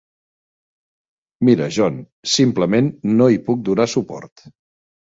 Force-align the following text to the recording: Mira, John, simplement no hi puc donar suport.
Mira, 1.51 1.69
John, 1.77 2.01
simplement 2.39 2.91
no 3.21 3.31
hi 3.37 3.41
puc 3.51 3.65
donar 3.71 3.91
suport. 3.97 4.47